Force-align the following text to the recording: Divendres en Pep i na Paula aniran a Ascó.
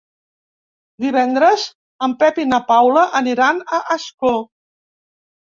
Divendres 1.03 1.65
en 2.07 2.15
Pep 2.23 2.41
i 2.45 2.47
na 2.55 2.61
Paula 2.73 3.05
aniran 3.21 3.61
a 3.79 3.83
Ascó. 3.99 4.35